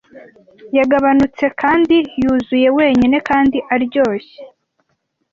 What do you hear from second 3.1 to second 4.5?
kandi aryoshye,